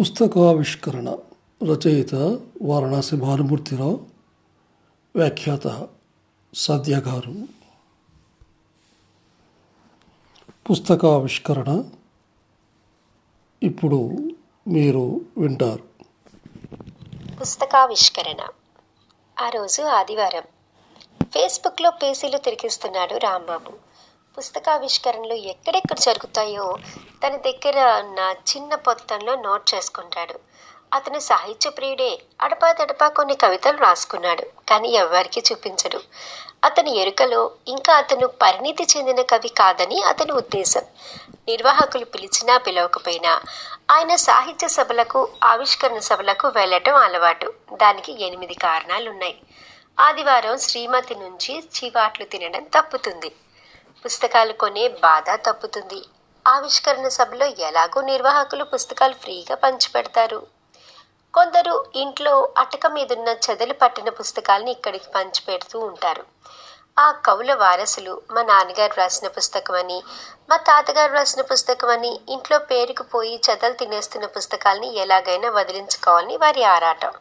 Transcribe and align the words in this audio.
పుస్తకావిష్కరణ 0.00 1.16
రచయిత 1.62 2.14
వారణాసి 2.62 3.16
భానుమూర్తిరావు 3.16 4.06
వ్యాఖ్యాత 5.16 5.88
సద్య 6.54 6.96
గారు 6.96 7.34
పుస్తకావిష్కరణ 10.70 11.82
ఇప్పుడు 13.62 14.30
మీరు 14.68 15.20
వింటారు. 15.38 15.84
పుస్తకావిష్కరణ. 17.40 18.48
ఆ 19.42 19.48
రోజు 19.48 19.82
ఆదివారం. 19.82 20.42
ఫేస్బుక్లో 21.22 21.90
పేజీలు 21.90 22.38
తిరిగిస్తున్నాడు 22.38 23.16
రాంబాబు. 23.16 23.85
పుస్తకావిష్కరణలు 24.38 25.34
ఎక్కడెక్కడ 25.34 25.98
జరుగుతాయో 25.98 26.76
తన 27.22 27.36
దగ్గర 27.36 28.00
ఉన్న 28.04 28.34
చిన్న 28.50 28.74
పొత్తంలో 28.74 29.34
నోట్ 29.34 29.74
చేసుకుంటాడు. 29.74 30.34
అతను 30.94 31.18
సాహిత్య 31.18 31.70
ప్రియుడే 31.70 32.18
అడపా 32.40 32.72
తడపా 32.72 33.08
కొన్ని 33.08 33.34
కవితలు 33.34 33.76
రాసుకున్నాడు 33.76 34.42
కానీ 34.68 34.88
ఎవ్వరికీ 34.88 35.42
చూపించడు. 35.52 36.00
అతని 36.64 36.96
ఎరుకలో 36.96 37.50
ఇంకా 37.68 37.94
అతను 37.94 38.26
పరిణితి 38.26 38.86
చెందిన 38.96 39.20
కవి 39.20 39.48
కాదని 39.48 40.02
అతని 40.02 40.32
ఉద్దేశం. 40.32 40.84
నిర్వాహకులు 41.48 42.04
పిలిచినా 42.04 42.58
పిలవకపోయినా 42.58 43.42
ఆయన 43.90 44.16
సాహిత్య 44.16 44.68
సభలకు 44.68 45.28
ఆవిష్కరణ 45.44 45.98
సభలకు 45.98 46.48
వెళ్ళటం 46.48 46.96
అలవాటు. 46.96 47.52
దానికి 47.72 48.24
ఎనిమిది 48.24 48.54
కారణాలున్నాయి. 48.54 49.36
ఆదివారం 50.00 50.58
శ్రీమతి 50.58 51.14
నుంచి 51.14 51.58
చివాట్లు 51.58 52.24
తినడం 52.24 52.64
తప్పుతుంది. 52.64 53.32
పుస్తకాలు 54.04 54.52
కొనే 54.52 54.88
బాధ 54.88 55.30
తప్పుతుంది. 55.30 56.00
ఆవిష్కరణ 56.46 57.08
సభలో 57.08 57.46
ఎలాగో 57.46 58.00
నిర్వాహకులు 58.00 58.64
పుస్తకాలు 58.64 59.14
ఫ్రీగా 59.14 59.54
పంచిపెడతారు. 59.54 60.46
కొందరు 61.34 61.86
ఇంట్లో 61.96 62.54
అటక 62.58 62.86
మీదున్న 62.86 63.28
చెదలు 63.28 63.74
పట్టిన 63.74 64.08
పుస్తకాలని 64.08 64.70
ఇక్కడికి 64.70 65.08
పంచిపెడుతూ 65.14 65.78
ఉంటారు. 65.80 66.24
ఆ 66.98 67.10
కవుల 67.10 67.54
వారసులు 67.54 68.22
మా 68.30 68.42
నాన్నగారు 68.42 68.94
రాసిన 68.96 69.28
పుస్తకం 69.28 69.74
అని 69.74 70.02
మా 70.50 70.56
తాతగారు 70.56 71.12
రాసిన 71.12 71.42
పుస్తకం 71.42 71.88
అని 71.88 72.20
ఇంట్లో 72.28 72.58
పేరుకుపోయి 72.58 73.40
చెదలు 73.50 73.72
తినేస్తున్న 73.72 74.26
పుస్తకాలని 74.26 74.94
ఎలాగైనా 74.96 75.50
వదిలించుకోవాలని 75.50 76.36
వారి 76.36 76.64
ఆరాటం. 76.64 77.12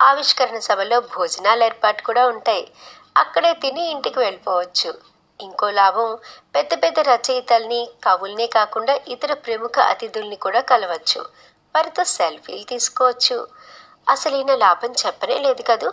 ఆవిష్కరణ 0.00 0.58
సభలో 0.58 1.00
భోజనాలు 1.00 1.64
ఏర్పాటు 1.64 2.02
కూడా 2.02 2.26
ఉంటాయి. 2.26 2.72
అక్కడే 3.16 3.52
తిని 3.52 3.90
ఇంటికి 3.90 4.18
వెళ్ళిపోవచ్చు. 4.18 5.11
ఇంకో 5.42 5.70
లాభం 5.70 6.18
పెద్ద 6.54 6.82
పెద్ద 6.82 7.00
రచయితల్ని 7.00 7.88
కవుల్నే 8.04 8.46
కాకుండా 8.46 8.94
ఇతర 9.08 9.34
ప్రముఖ 9.34 9.78
అతిథుల్ని 9.78 10.36
కూడా 10.36 10.60
కలవచ్చు. 10.60 11.20
వారితో 11.74 12.04
సెల్ఫీలు 12.04 12.64
తీసుకోవచ్చు. 12.64 13.48
అసలైన 14.08 14.54
లాభం 14.54 14.92
చెప్పనే 15.06 15.38
లేదు 15.38 15.62
కదూ? 15.62 15.90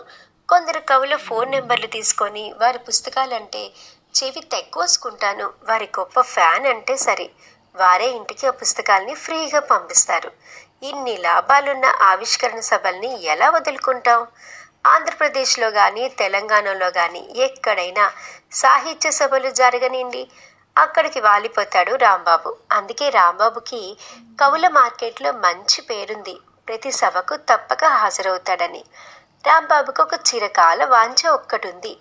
కొందరు 0.49 0.79
కవుల 0.79 1.15
ఫోన్ 1.15 1.51
నెంబర్లు 1.51 1.87
తీసుకొని 1.87 2.53
వారి 2.61 2.79
పుస్తకాలంటే 2.79 3.71
చెవి 4.17 4.39
తెక్కువసుకుంటాను. 4.39 5.45
వారి 5.69 5.89
గొప్ప 5.99 6.21
ఫ్యాన్ 6.21 6.65
అంటే 6.65 6.97
సరే 6.97 7.29
వారే 7.75 8.07
ఇంటికి 8.09 8.47
ఆ 8.47 8.51
పుస్తకాల్ని 8.51 9.13
ఫ్రీగా 9.13 9.59
పంపిస్తారు. 9.59 10.31
ఇన్ని 10.83 11.17
లాభాలున్న 11.17 11.85
ఆవిష్కరణ 11.85 12.59
సభల్ని 12.59 13.23
ఎలా 13.23 13.49
వదులుకుంటాం? 13.49 14.27
ఆంధ్రప్రదేశ్లో 14.85 15.71
కానీ 15.71 16.07
తెలంగాణలో 16.07 16.89
కానీ 16.89 17.29
ఎక్కడైనా 17.37 18.11
సాహిత్య 18.51 19.11
సభలు 19.11 19.49
జరగనిండి 19.49 20.27
అక్కడికి 20.77 21.19
వాలిపోతాడు 21.19 21.95
రాంబాబు. 21.95 22.57
అందుకే 22.71 23.09
రాంబాబుకి 23.09 23.97
కవుల 24.41 24.67
మార్కెట్లో 24.67 25.31
మంచి 25.31 25.81
పేరుంది. 25.81 26.35
ప్రతి 26.67 26.91
సభకు 26.91 27.35
తప్పక 27.35 27.85
హాజరవుతాడని. 27.85 28.83
రాంబాబుకు 29.47 30.03
ఒక 30.03 30.13
చిరకాల 30.13 30.85
వాంఛ 30.85 31.29
ఒక్కటుంది. 31.29 31.97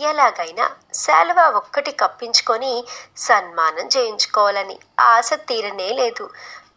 ఎలాగైనా 0.00 0.70
శాలువ 0.94 1.40
ఒక్కటి 1.40 1.90
కప్పించుకొని 1.90 2.84
సన్మానం 3.16 3.88
చేయించుకోవాలని 3.96 4.78
ఆశ 5.00 5.32
తీరనే 5.32 5.88
లేదు. 5.92 6.30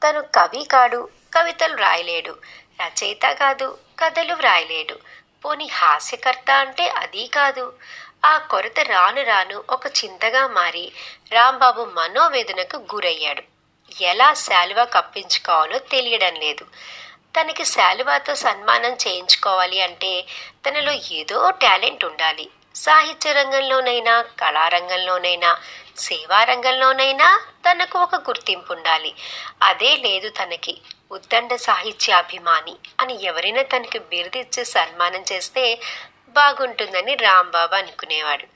తను 0.03 0.21
కవి 0.21 0.63
కాడు 0.63 1.09
కవితలు 1.35 1.77
రాయలేడు 1.77 2.35
రచయిత 2.81 3.25
కాదు 3.25 3.77
కథలు 3.99 4.33
వ్రాయలేడు. 4.33 4.95
పోని 5.45 5.67
హాస్యకర్త 5.67 6.51
అంటే 6.51 6.89
అది 6.89 7.27
కాదు. 7.27 7.73
ఆ 8.25 8.37
కొరత 8.37 8.79
రాను 8.79 9.23
రాను 9.23 9.63
ఒక 9.69 9.87
చింతగా 9.87 10.47
మారి 10.47 10.91
రాంబాబు 11.31 11.89
మనోవేదనకు 11.93 12.77
గురయ్యాడు. 12.77 13.43
ఎలా 14.01 14.33
శాలువా 14.33 14.83
కప్పించుకోవాలో 14.83 15.79
తెలియడం 15.79 16.35
లేదు. 16.35 16.65
తనకి 17.39 17.65
శాలువాతో 17.65 18.35
సన్మానం 18.35 18.93
చేయించుకోవాలి 18.93 19.81
అంటే 19.81 20.25
తనలో 20.67 20.91
ఏదో 21.11 21.49
టాలెంట్ 21.49 22.05
ఉండాలి. 22.05 22.49
సాహిత్య 22.75 23.33
రంగంలోనైనా 23.33 24.21
కళారంగంలోనైనా 24.39 25.57
సేవా 25.97 26.43
రంగంలోనైనా 26.43 27.41
తనకు 27.65 27.99
ఒక 27.99 28.15
గుర్తింపు 28.15 28.73
ఉండాలి 28.73 29.15
అదే 29.61 29.95
లేదు 29.95 30.29
తనకి. 30.29 30.81
ఉద్దండ 31.11 31.55
సాహిత్యాభిమాని 31.55 32.75
అని 32.99 33.23
ఎవరైనా 33.23 33.61
తనకి 33.61 33.99
బిరుదిచ్చి 33.99 34.65
సన్మానం 34.65 35.25
చేస్తే 35.31 35.79
బాగుంటుందని 36.27 37.15
రాంబాబు 37.15 37.75
అనుకునేవాడు. 37.75 38.47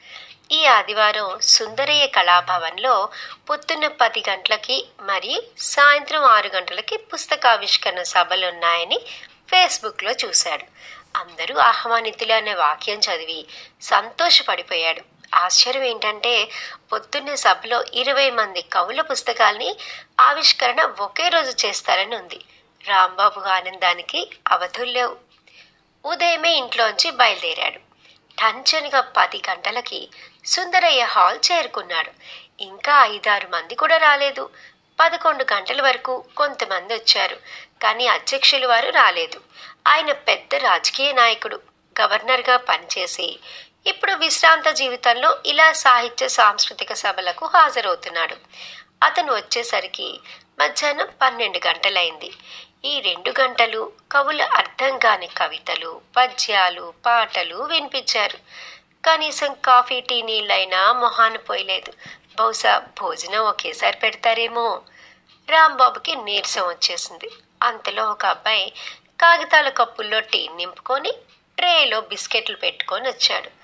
ఈ 0.51 0.65
ఆదివారం 0.65 1.39
సుందరయ్య 1.39 2.07
కళాభవన్లో 2.07 3.09
పొద్దున్న 3.49 3.87
పది 3.87 4.23
గంటలకి 4.29 4.87
మరియు 5.01 5.41
సాయంత్రం 5.57 6.23
ఆరు 6.23 6.47
గంటలకి 6.47 6.97
పుస్తకావిష్కరణ 6.97 8.01
సభలున్నాయని 8.01 8.99
ఫేస్బుక్లో 9.51 10.11
చూశాడు. 10.11 10.65
అందరూ 11.17 11.57
ఆహ్వానితులు 11.57 12.33
అనే 12.33 12.53
వాక్యం 12.53 12.99
చదివి 12.99 13.45
సంతోషపడిపోయాడు. 13.81 15.18
ఆశ్చర్యం 15.33 15.83
ఏంటంటే 15.83 16.49
పొద్దున్నే 16.91 17.35
సభలో 17.35 17.83
ఇరవై 17.93 18.29
మంది 18.29 18.61
కవుల 18.61 19.01
పుస్తకాల్ని 19.01 19.77
ఆవిష్కరణ 20.19 20.81
ఒకే 20.99 21.27
రోజు 21.27 21.67
చేస్తారని 21.67 22.15
ఉంది. 22.15 22.39
రాంబాబు 22.87 23.39
ఆనందానికి 23.39 24.31
అవధుల్లేవు 24.47 25.15
ఉదయమే 26.05 26.51
ఇంట్లోంచి 26.51 27.11
బయలుదేరాడు. 27.11 27.79
టంచనిగా 28.39 29.01
పది 29.01 29.41
గంటలకి 29.49 30.09
సుందరయ్య 30.45 31.03
హాల్ 31.03 31.39
చేరుకున్నాడు. 31.51 32.11
ఇంకా 32.61 33.05
ఐదారు 33.05 33.47
మంది 33.47 33.75
కూడా 33.75 33.97
రాలేదు. 33.97 34.49
పదకొండు 34.99 35.45
గంటల 35.53 35.81
వరకు 35.81 36.25
కొంతమంది 36.37 36.93
వచ్చారు 36.93 37.35
కానీ 37.83 38.07
అధ్యక్షులు 38.07 38.67
వారు 38.67 38.89
రాలేదు. 38.89 39.41
ఆయన 39.87 40.11
పెద్ద 40.11 40.55
రాజకీయ 40.55 41.11
నాయకుడు 41.11 41.61
గవర్నర్గా 42.01 42.57
పనిచేసి 42.57 43.39
ఇప్పుడు 43.89 44.13
విశ్రాంత 44.13 44.69
జీవితంలో 44.69 45.37
ఇలా 45.45 45.71
సాహిత్య 45.71 46.27
సాంస్కృతిక 46.27 46.93
సభలకు 46.93 47.45
హాజరవుతున్నాడు. 47.45 48.35
అతను 49.03 49.33
వచ్చేసరికి 49.33 50.19
మధ్యాహ్నం 50.59 51.07
పన్నెండు 51.21 51.59
గంటలైంది. 51.67 52.31
ఈ 52.85 52.99
రెండు 52.99 53.33
గంటలు 53.41 53.91
కవుల 54.11 54.41
అర్థం 54.41 54.97
కాని 54.97 55.27
కవితలు 55.27 56.01
పద్యాలు 56.17 56.93
పాటలు 57.05 57.55
వినిపించారు. 57.55 58.37
కనీసం 59.05 59.55
కాఫీ 59.65 59.99
టీ 59.99 60.21
నీళ్ళైనా 60.21 60.93
మొహాన 60.93 61.37
పోయలేదు. 61.37 61.93
బహుశా 62.39 62.77
భోజనం 63.01 63.39
ఒకేసారి 63.39 63.97
పెడతారేమో. 63.97 64.81
రాంబాబుకి 65.49 66.15
నీరసం 66.15 66.67
వచ్చేసింది. 66.67 67.31
అంతలో 67.63 68.03
ఒక 68.03 68.25
అబ్బాయి 68.25 68.73
కాగితాల 69.21 69.69
కప్పుల్లో 69.69 70.19
టీ 70.19 70.49
నింపుకొని 70.55 71.11
ట్రేలో 71.57 72.01
బిస్కెట్లు 72.01 72.55
పెట్టుకొని 72.55 73.09
వచ్చాడు. 73.09 73.58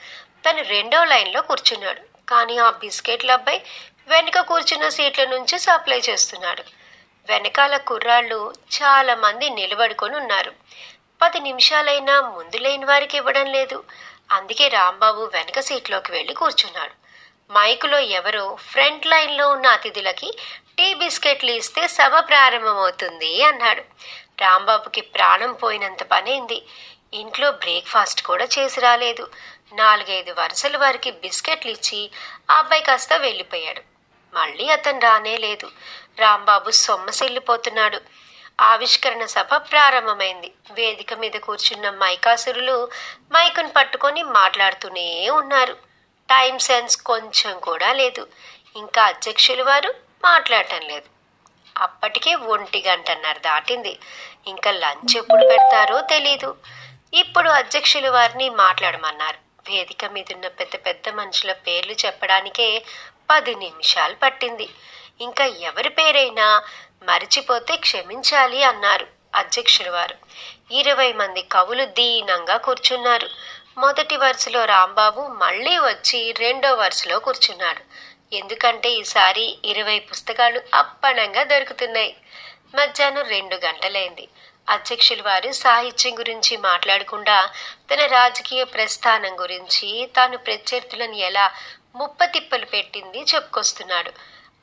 తను 0.45 0.61
రెండో 0.61 1.03
లైన్లో 1.03 1.41
కూర్చున్నాడు. 1.41 2.01
కానీ 2.29 2.57
ఆ 2.57 2.69
బిస్కెట్ల 2.69 3.31
అబ్బాయి 3.31 3.61
వెనుక 4.07 4.39
కూర్చున్న 4.39 4.89
సీట్ల 4.89 5.23
నుంచి 5.25 5.59
సప్లై 5.59 5.99
చేస్తున్నాడు. 5.99 6.63
వెనకాల 7.29 7.77
కుర్రాళ్ళు 7.77 8.53
చాలా 8.77 9.15
మంది 9.15 9.49
నిలబడుకొని 9.49 10.15
ఉన్నారు. 10.15 10.51
పది 11.21 11.39
నిమిషాలైనా 11.39 12.21
ముందు 12.21 12.57
లేని 12.57 12.85
వారికి 12.85 13.17
ఇవ్వడం 13.17 13.47
లేదు. 13.51 13.83
అందుకే 14.31 14.67
రాంబాబు 14.67 15.31
వెనక 15.33 15.59
సీట్లోకి 15.59 16.11
వెళ్ళి 16.11 16.33
కూర్చున్నాడు. 16.33 16.95
మైకులో 17.53 17.99
ఎవరో 17.99 18.57
ఫ్రంట్ 18.71 19.07
లైన్లో 19.07 19.49
ఉన్న 19.49 19.67
అతిథులకి 19.67 20.37
టీ 20.77 20.93
బిస్కెట్లు 20.93 21.51
ఇస్తే 21.51 21.87
సభ 21.87 22.13
ప్రారంభమవుతుంది 22.19 23.43
అన్నాడు. 23.43 23.83
రాంబాబుకి 24.41 25.01
ప్రాణం 25.01 25.53
పోయినంత 25.53 26.03
పనైంది 26.03 26.61
ఇంట్లో 27.13 27.51
బ్రేక్ఫాస్ట్ 27.51 28.21
కూడా 28.21 28.45
చేసి 28.45 28.81
రాలేదు. 28.81 29.27
నాలుగైదు 29.73 30.31
వరుసల 30.31 30.77
వారికి 30.77 31.11
బిస్కెట్లు 31.11 31.71
ఇచ్చి 31.71 32.11
ఆ 32.51 32.57
అబ్బాయి 32.57 32.83
కాస్త 32.83 33.13
వెళ్ళిపోయాడు. 33.13 33.81
మళ్ళీ 34.33 34.69
అతను 34.69 34.99
రానే 34.99 35.37
లేదు. 35.37 35.71
రాంబాబు 36.19 36.71
సొమ్మసిల్లిపోతున్నాడు. 36.71 38.01
ఆవిష్కరణ 38.61 39.25
సభ 39.25 39.55
ప్రారంభమైంది. 39.55 40.51
వేదిక 40.71 41.13
మీద 41.13 41.31
కూర్చున్న 41.31 41.89
మైకాసురులు 41.89 42.89
మైకును 43.33 43.69
పట్టుకొని 43.69 44.23
మాట్లాడుతూనే 44.23 45.29
ఉన్నారు. 45.29 45.73
టైం 46.29 46.59
సెన్స్ 46.59 46.97
కొంచెం 46.97 47.59
కూడా 47.59 47.93
లేదు. 47.93 48.27
ఇంకా 48.75 49.03
అధ్యక్షులు 49.03 49.63
వారు 49.63 49.95
మాట్లాడటం 50.23 50.81
లేదు. 50.81 51.05
అప్పటికే 51.77 52.35
ఒంటి 52.35 52.83
గంటన్నర 52.87 53.37
దాటింది. 53.37 53.99
ఇంకా 54.47 54.71
లంచ్ 54.71 55.17
ఎప్పుడు 55.17 55.47
పెడతారో 55.47 56.01
తెలీదు. 56.01 56.55
ఇప్పుడు 57.13 57.49
అధ్యక్షులు 57.49 58.09
వారిని 58.09 58.49
మాట్లాడమన్నారు. 58.49 59.44
వేదిక 59.69 60.05
మీదున్న 60.05 60.47
పెద్ద 60.47 60.75
పెద్ద 60.85 61.09
మనుషుల 61.09 61.51
పేర్లు 61.51 61.93
చెప్పడానికే 62.05 62.83
పది 63.29 63.55
నిమిషాలు 63.55 64.15
పట్టింది. 64.15 64.69
ఇంకా 65.21 65.45
ఎవరి 65.45 65.89
పేరైనా 65.89 66.63
మరిచిపోతే 67.03 67.75
క్షమించాలి 67.75 68.63
అన్నారు 68.63 69.07
అధ్యక్షుడు 69.35 69.89
వారు. 69.89 70.15
ఇరవై 70.73 71.13
మంది 71.13 71.41
కవులు 71.41 71.85
దీనంగా 71.85 72.57
కూర్చున్నారు. 72.57 73.29
మొదటి 73.77 74.17
వరుసలో 74.17 74.65
రాంబాబు 74.65 75.21
మళ్ళీ 75.21 75.77
వచ్చి 75.77 76.33
రెండో 76.37 76.73
వరుసలో 76.73 77.19
కూర్చున్నాడు. 77.19 77.81
ఎందుకంటే 78.35 78.89
ఈసారి 78.91 79.57
ఇరవై 79.65 79.99
పుస్తకాలు 79.99 80.61
అప్పనంగా 80.73 81.43
దొరుకుతున్నాయి. 81.43 82.15
మధ్యాహ్నం 82.75 83.25
రెండు 83.27 83.55
గంటలైంది. 83.55 84.27
అధ్యక్షులు 84.69 85.23
వారు 85.23 85.51
సాహిత్యం 85.51 86.19
గురించి 86.19 86.57
మాట్లాడకుండా 86.57 87.49
తన 87.93 88.05
రాజకీయ 88.05 88.63
ప్రస్థానం 88.63 89.39
గురించి 89.39 90.09
తాను 90.15 90.37
ప్రత్యర్థులను 90.37 91.13
ఎలా 91.13 91.51
ముప్పతిప్పలు 91.95 92.65
పెట్టింది 92.65 93.21
చెప్పుకొస్తున్నాడు. 93.21 94.11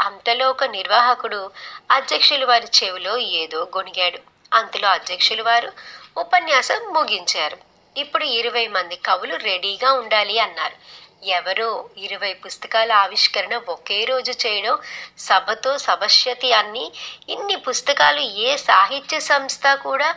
అంతలో 0.01 0.51
ఒక 0.51 0.65
నిర్వాహకుడు 0.65 1.51
అధ్యక్షులు 1.91 2.47
వారి 2.47 2.69
చెవిలో 2.85 3.19
ఏదో 3.19 3.69
గొణిగాడు. 3.77 4.19
అంతలో 4.53 4.89
అధ్యక్షులు 4.89 5.43
వారు 5.43 5.73
ఉపన్యాసం 6.17 6.81
ముగించారు. 6.95 7.59
ఇప్పుడు 7.97 8.25
ఇరవై 8.25 8.67
మంది 8.69 8.97
కవులు 8.97 9.37
రెడీగా 9.37 9.93
ఉండాలి 9.93 10.39
అన్నారు. 10.39 10.77
ఎవరో 11.23 11.89
ఇరవై 11.99 12.33
పుస్తకాల 12.33 12.93
ఆవిష్కరణ 12.93 13.57
ఒకే 13.57 14.05
రోజు 14.05 14.33
చేయడం 14.33 14.79
సభతో 15.19 15.79
సభశ్యతి 15.79 16.53
అన్ని 16.53 16.93
ఇన్ని 17.29 17.57
పుస్తకాలు 17.57 18.21
ఏ 18.21 18.57
సాహిత్య 18.57 19.21
సంస్థ 19.21 19.63
కూడా 19.67 20.15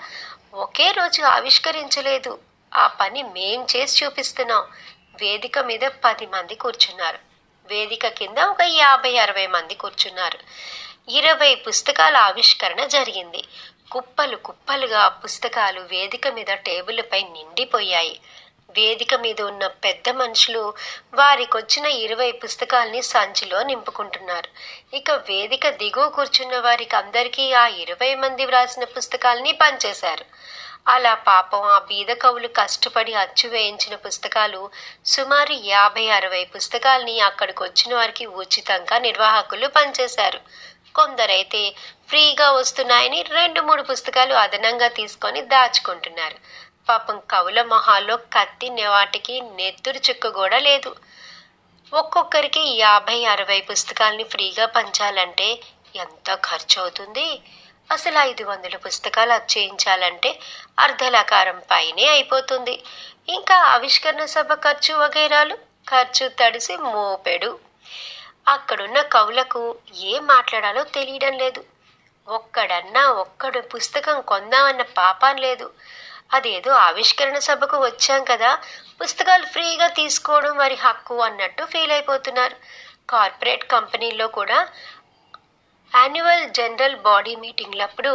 ఒకే 0.53 0.91
రోజు 0.91 1.21
ఆవిష్కరించలేదు. 1.21 2.39
ఆ 2.73 2.87
పని 2.87 3.23
మేం 3.23 3.67
చేసి 3.75 4.05
చూపిస్తున్నాం. 4.05 4.63
వేదిక 5.21 5.59
మీద 5.59 5.79
పది 5.79 6.25
మంది 6.25 6.55
కూర్చున్నారు. 6.55 7.19
వేదిక 7.65 8.07
కింద 8.07 8.37
ఒక 8.37 8.61
యాభై 8.61 9.17
అరవై 9.17 9.47
మంది 9.47 9.73
కూర్చున్నారు. 9.75 10.39
ఇరవై 11.11 11.55
పుస్తకాల 11.55 12.17
ఆవిష్కరణ 12.17 12.85
జరిగింది. 12.85 13.43
కుప్పలు 13.91 14.35
కుప్పలుగా 14.35 15.07
పుస్తకాలు 15.07 15.79
వేదిక 15.79 16.27
మీద 16.27 16.45
టేబుల్పై 16.45 17.23
నిండిపోయాయి. 17.23 18.19
వేదిక 18.77 19.13
మీద 19.13 19.41
ఉన్న 19.41 19.67
పెద్ద 19.67 20.09
మనుషులు 20.09 20.73
వారికొచ్చిన 21.13 21.85
ఇరవై 21.85 22.31
పుస్తకాల్ని 22.31 23.01
సంచిలో 23.01 23.63
నింపుకుంటున్నారు. 23.63 24.49
ఇక 24.95 25.11
వేదిక 25.11 25.69
దిగువ 25.69 26.09
కూర్చున్న 26.09 26.59
వారికి 26.59 26.95
అందరికీ 26.95 27.53
ఆ 27.53 27.67
ఇరవై 27.67 28.15
మంది 28.15 28.45
వ్రాసిన 28.45 28.83
పుస్తకాల్ని 28.83 29.51
పంచేశారు. 29.51 30.25
అలా 30.87 31.13
పాపం 31.13 31.61
ఆ 31.61 31.79
బీద 31.79 32.07
కవులు 32.07 32.47
కష్టపడి 32.47 33.13
అచ్చు 33.13 33.49
వేయించిన 33.49 33.95
పుస్తకాలు 33.95 34.69
సుమారు 35.05 35.53
యాభై 35.53 36.07
అరవై 36.09 36.43
పుస్తకాల్ని 36.43 37.19
అక్కడికి 37.19 37.63
వచ్చిన 37.63 37.95
వారికి 37.95 38.25
ఉచితంగా 38.25 38.97
నిర్వాహకులు 38.97 39.67
పంచేశారు. 39.67 40.39
కొందరైతే 40.95 41.73
ఫ్రీగా 42.09 42.51
వస్తున్నాయని 42.51 43.21
రెండు 43.21 43.61
మూడు 43.61 43.81
పుస్తకాలు 43.81 44.33
అదనంగా 44.33 44.87
తీసుకొని 44.87 45.41
దాచుకుంటున్నారు. 45.41 46.37
పాపం 46.89 47.21
కవుల 47.31 47.61
మొహాల్లో 47.63 48.15
కత్తి 48.17 48.85
వాటికి 48.85 49.41
నెత్తురు 49.41 49.97
చుక్క 49.97 50.27
కూడా 50.27 50.59
లేదు. 50.59 50.95
ఒక్కొక్కరికి 51.93 52.59
యాభై 52.59 53.25
అరవై 53.25 53.61
పుస్తకాల్ని 53.61 54.23
ఫ్రీగా 54.23 54.65
పంచాలంటే 54.65 55.59
ఎంత 55.95 56.35
ఖర్చు 56.35 56.81
అవుతుంది 56.81 57.41
అసలు 57.91 58.17
ఐదు 58.17 58.43
వందల 58.43 58.77
పుస్తకాలు 58.77 59.33
అచ్చేయించాలంటే 59.33 60.39
అర్ధలకారం 60.79 61.61
పైనే 61.71 62.07
అయిపోతుంది. 62.07 62.83
ఇంకా 63.29 63.55
ఆవిష్కరణ 63.55 64.25
సభ 64.25 64.53
ఖర్చు 64.53 64.93
వగైరాలు? 64.93 65.55
ఖర్చు 65.89 66.27
తడిసి 66.27 66.77
మోపెడు. 66.77 67.59
అక్కడున్న 68.47 69.01
కవులకు 69.01 69.75
ఏం 69.95 70.27
మాట్లాడాలో 70.27 70.83
తెలియడం 70.83 71.37
లేదు. 71.37 71.63
ఒక్కడన్నా 72.27 73.09
ఒక్కడు 73.09 73.59
పుస్తకం 73.59 74.21
కొందామన్న 74.21 74.81
పాపం 74.81 75.35
లేదు. 75.35 75.71
అదేదో 76.35 76.71
ఆవిష్కరణ 76.87 77.37
సభకు 77.47 77.77
వచ్చాం 77.85 78.21
కదా 78.23 78.51
పుస్తకాలు 79.01 79.45
ఫ్రీగా 79.45 79.87
తీసుకోవడం 79.99 80.53
వారి 80.57 80.77
హక్కు 80.85 81.15
అన్నట్టు 81.21 81.63
ఫీల్ 81.65 81.91
అయిపోతున్నారు. 81.91 82.57
కార్పొరేట్ 83.09 83.65
కంపెనీల్లో 83.71 84.27
కూడా 84.37 84.59
యాన్యువల్ 85.91 86.45
జనరల్ 86.49 86.95
బాడీ 87.07 87.33
మీటింగ్లప్పుడు 87.35 88.13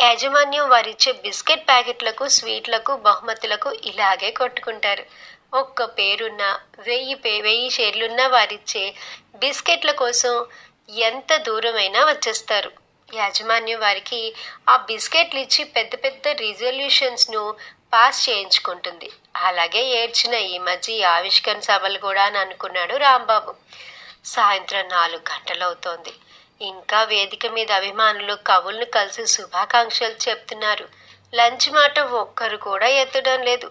యాజమాన్యం 0.00 0.66
వారిచ్చే 0.68 1.12
బిస్కెట్ 1.24 1.68
ప్యాకెట్లకు 1.68 2.24
స్వీట్లకు 2.28 2.92
బహుమతులకు 3.06 3.70
ఇలాగే 3.90 4.30
కొట్టుకుంటారు. 4.30 5.04
ఒక్క 5.54 5.84
పేరున్న 5.98 6.42
వెయ్యి 6.78 7.14
పే 7.14 7.32
వెయ్యి 7.40 7.70
షేర్లున్న 7.70 8.22
వారిచ్చే 8.26 8.84
బిస్కెట్ల 9.36 9.90
కోసం 10.02 10.34
ఎంత 11.06 11.30
దూరమైనా 11.46 12.00
వచ్చేస్తారు. 12.04 12.70
యాజమాన్యం 13.14 13.80
వారికి 13.80 14.34
ఆ 14.68 14.76
బిస్కెట్లు 14.76 15.40
ఇచ్చి 15.40 15.64
పెద్ద 15.64 15.94
పెద్ద 16.04 16.28
రిజల్యూషన్స్ను 16.28 17.56
పాస్ 17.92 18.30
చేయించుకుంటుంది. 18.30 19.10
అలాగే 19.36 19.82
ఏడ్చిన 19.82 20.34
ఈ 20.34 20.58
మధ్య 20.58 20.92
ఈ 20.92 21.02
ఆవిష్కరణ 21.02 21.60
సభలు 21.60 21.98
కూడా 21.98 22.22
అని 22.22 22.38
అనుకున్నాడు 22.38 22.96
రాంబాబు. 22.96 23.54
సాయంత్రం 24.24 24.88
నాలుగు 24.88 25.22
గంటలవుతోంది 25.32 26.12
ఇంకా 26.60 27.02
వేదిక 27.02 27.46
మీద 27.46 27.72
అభిమానులు 27.72 28.34
కవులను 28.46 28.84
కలిసి 28.84 29.26
శుభాకాంక్షలు 29.26 30.28
చెప్తున్నారు. 30.28 30.88
లంచ్ 31.34 31.72
మాట 31.72 31.98
ఒక్కరు 32.00 32.56
కూడా 32.56 32.86
ఎత్తడం 32.86 33.42
లేదు. 33.42 33.70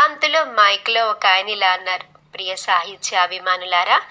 అంతలో 0.00 0.44
మైక్లో 0.44 1.10
ఒక 1.10 1.26
ఆయన 1.26 1.48
ఇలా 1.48 1.70
అన్నారు. 1.72 2.04
ప్రియ 2.34 2.56
సాహిత్య 2.56 3.16
అభిమానులారా 3.16 4.02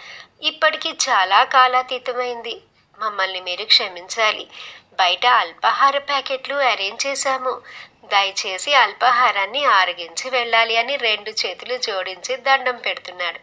ఇప్పటికీ 0.43 0.89
చాలా 1.09 1.43
కాలాతీతమైంది. 1.43 2.61
మమ్మల్ని 2.99 3.41
మీరు 3.41 3.65
క్షమించాలి. 3.65 4.47
బయట 4.93 5.25
అల్పాహార 5.25 5.97
ప్యాకెట్లు 5.97 6.55
అరేంజ్ 6.55 7.07
చేశాము. 7.07 7.61
దయచేసి 8.05 8.73
అల్పాహారాన్ని 8.73 9.65
ఆరగించి 9.65 10.29
వెళ్ళాలి 10.29 10.77
అని 10.77 10.95
రెండు 10.95 11.29
చేతులు 11.29 11.77
జోడించి 11.77 12.35
దండం 12.35 12.77
పెడుతున్నాడు. 12.77 13.39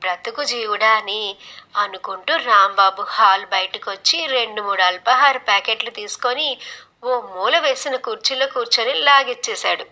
బ్రతుకు 0.00 0.44
జీవుడా 0.44 0.90
అని 0.90 1.36
అనుకుంటూ 1.76 2.36
రాంబాబు 2.36 3.02
హాల్ 3.02 3.46
బయటకు 3.46 3.90
వచ్చి 3.90 4.26
రెండు 4.26 4.62
మూడు 4.62 4.82
అల్పాహార 4.82 5.36
ప్యాకెట్లు 5.36 5.90
తీసుకొని 5.90 6.58
ఓ 7.04 7.20
మూల 7.20 7.58
వేసిన 7.58 7.96
కుర్చీలో 7.96 8.46
కూర్చొని 8.46 8.94
లాగిచ్చేశాడు. 8.94 9.86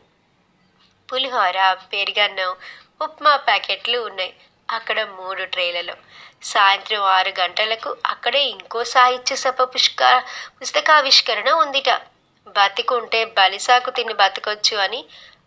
పులిహోర 1.08 1.58
పెరిగన్నం 1.92 2.56
ఉప్మా 3.02 3.36
ప్యాకెట్లు 3.36 3.98
ఉన్నాయి. 3.98 4.32
అక్కడ 4.70 5.04
మూడు 5.04 5.44
ట్రేలలో 5.44 5.94
సాయంత్రం 6.42 7.02
ఆరు 7.02 7.32
గంటలకు 7.40 7.96
అక్కడే 8.06 8.44
ఇంకో 8.44 8.84
సాహిత్య 8.84 9.36
సభ 9.36 9.62
పుష్క 9.62 10.24
పుస్తకావిష్కరణ 10.62 11.50
ఉందిట. 11.50 11.90
బతికుంటే 12.46 13.24
బలిసాకు 13.24 13.90
తిని 13.90 14.14
బతకొచ్చు 14.14 14.76
అని 14.76 15.04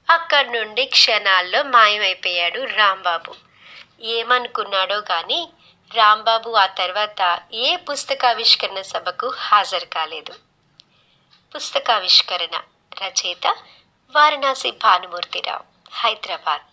అక్కడి 0.10 0.52
నుండి 0.52 0.86
క్షణాల్లో 0.86 1.64
మాయమైపోయాడు 1.64 2.64
రాంబాబు. 2.64 3.36
ఏమనుకున్నాడో 4.02 5.02
కానీ 5.02 5.50
రాంబాబు 5.96 6.50
ఆ 6.52 6.66
తర్వాత 6.66 7.40
ఏ 7.54 7.76
పుస్తకావిష్కరణ 7.76 8.82
సభకు 8.82 9.28
హాజరు 9.28 9.86
కాలేదు. 9.86 10.34
పుస్తకావిష్కరణ 11.56 12.56
రచయిత 13.04 13.48
వారణాసి 14.16 14.72
భానుమూర్తిరావు 14.72 15.64
హైదరాబాద్. 15.94 16.71